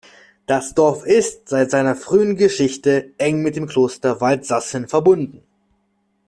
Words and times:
Das 0.47 0.73
Dorf 0.73 1.05
ist 1.05 1.47
seit 1.49 1.69
seiner 1.69 1.95
frühen 1.95 2.35
Geschichte 2.35 3.11
eng 3.19 3.43
mit 3.43 3.55
dem 3.55 3.67
Kloster 3.67 4.19
Waldsassen 4.19 4.87
verbunden. 4.87 5.43